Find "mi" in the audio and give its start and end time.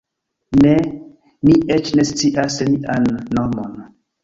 1.43-1.59